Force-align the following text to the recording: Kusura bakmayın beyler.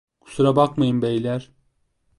Kusura 0.19 0.55
bakmayın 0.55 1.01
beyler. 1.01 1.51